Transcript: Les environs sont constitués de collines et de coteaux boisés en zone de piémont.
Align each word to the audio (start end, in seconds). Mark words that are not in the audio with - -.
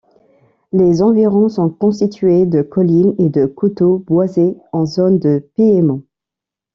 Les 0.71 1.03
environs 1.03 1.47
sont 1.47 1.69
constitués 1.69 2.47
de 2.47 2.63
collines 2.63 3.13
et 3.19 3.29
de 3.29 3.45
coteaux 3.45 3.99
boisés 3.99 4.57
en 4.71 4.87
zone 4.87 5.19
de 5.19 5.47
piémont. 5.53 6.01